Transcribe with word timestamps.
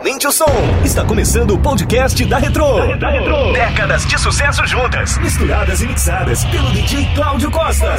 aumente 0.00 0.26
o 0.26 0.32
som. 0.32 0.46
Está 0.82 1.04
começando 1.04 1.50
o 1.52 1.58
podcast 1.58 2.24
da 2.24 2.38
Retro. 2.38 2.88
Da, 2.88 2.96
da 2.96 3.10
Retro. 3.10 3.52
Décadas 3.52 4.06
de 4.06 4.18
sucesso 4.18 4.66
juntas, 4.66 5.18
misturadas 5.18 5.82
e 5.82 5.86
mixadas 5.86 6.42
pelo 6.46 6.70
DJ 6.70 7.06
Cláudio 7.14 7.50
Costa. 7.50 7.96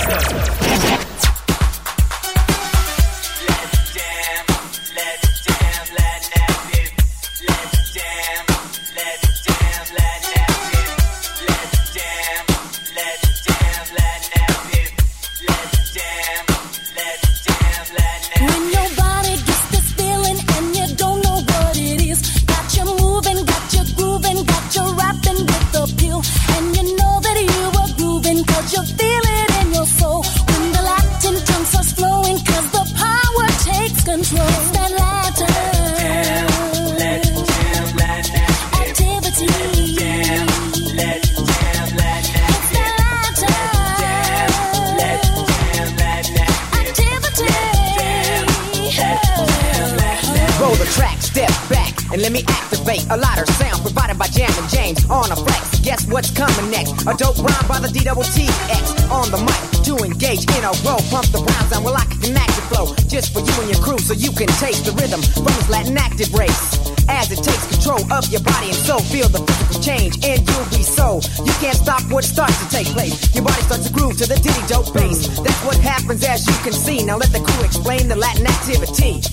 track, 50.92 51.22
step 51.22 51.52
back, 51.70 51.96
and 52.12 52.22
let 52.22 52.32
me 52.32 52.44
activate 52.48 53.06
a 53.10 53.18
lot 53.18 53.40
of 53.40 53.48
sound 53.56 53.82
provided 53.82 54.18
by 54.20 54.28
Jam 54.28 54.52
and 54.60 54.70
James 54.70 55.00
on 55.10 55.32
a 55.32 55.36
flex. 55.36 55.80
Guess 55.80 56.08
what's 56.08 56.32
coming 56.32 56.70
next? 56.70 57.08
A 57.08 57.16
dope 57.16 57.40
rhyme 57.40 57.68
by 57.68 57.80
the 57.80 57.88
D 57.88 58.04
double 58.04 58.24
T 58.24 58.46
X 58.70 58.84
on 59.10 59.32
the 59.32 59.40
mic 59.40 59.64
to 59.88 59.96
engage 60.04 60.44
in 60.44 60.64
a 60.64 60.72
row. 60.84 61.00
Pump 61.10 61.28
the 61.32 61.40
rhymes 61.40 61.70
down 61.72 61.84
well 61.84 61.96
I 61.96 62.06
can 62.06 62.20
connect 62.20 62.54
the 62.56 62.64
flow 62.70 62.94
just 63.08 63.34
for 63.34 63.40
you 63.40 63.54
and 63.64 63.70
your 63.72 63.82
crew 63.82 63.98
so 63.98 64.14
you 64.14 64.32
can 64.32 64.48
taste 64.60 64.86
the 64.86 64.94
rhythm 65.00 65.22
from 65.22 65.52
this 65.56 65.70
Latin 65.70 65.98
active 65.98 66.34
race. 66.36 66.78
As 67.10 67.32
it 67.32 67.42
takes 67.44 67.66
control 67.68 68.04
of 68.14 68.28
your 68.30 68.42
body 68.42 68.70
and 68.70 68.78
soul, 68.78 69.00
feel 69.00 69.28
the 69.28 69.42
physical 69.42 69.82
change 69.82 70.20
and 70.24 70.40
you'll 70.44 70.70
be 70.70 70.84
so. 70.84 71.20
You 71.44 71.54
can't 71.64 71.76
stop 71.78 72.04
what 72.12 72.24
starts 72.24 72.60
to 72.64 72.68
take 72.70 72.88
place. 72.94 73.16
Your 73.34 73.44
body 73.44 73.62
starts 73.64 73.88
to 73.88 73.94
groove 73.94 74.18
to 74.20 74.28
the 74.28 74.38
diddy 74.38 74.64
dope 74.68 74.94
bass. 74.94 75.28
That's 75.40 75.64
what 75.66 75.78
happens 75.80 76.24
as 76.24 76.46
you 76.46 76.54
can 76.62 76.74
see. 76.74 77.04
Now 77.04 77.18
let 77.18 77.32
the 77.32 77.40
crew 77.40 77.64
explain 77.66 78.08
the 78.08 78.16
Latin 78.16 78.46
activity. 78.46 79.24